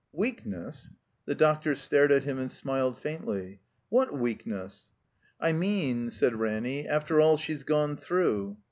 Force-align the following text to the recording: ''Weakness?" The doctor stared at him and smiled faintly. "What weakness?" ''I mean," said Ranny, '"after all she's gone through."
''Weakness?" 0.15 0.89
The 1.27 1.35
doctor 1.35 1.75
stared 1.75 2.11
at 2.11 2.23
him 2.23 2.39
and 2.39 2.49
smiled 2.49 2.97
faintly. 2.97 3.61
"What 3.89 4.11
weakness?" 4.17 4.93
''I 5.39 5.51
mean," 5.53 6.09
said 6.09 6.37
Ranny, 6.39 6.87
'"after 6.87 7.21
all 7.21 7.37
she's 7.37 7.61
gone 7.61 7.97
through." 7.97 8.57